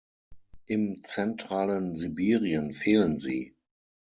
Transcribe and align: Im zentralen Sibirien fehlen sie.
Im 0.65 1.03
zentralen 1.03 1.95
Sibirien 1.95 2.73
fehlen 2.73 3.19
sie. 3.19 3.53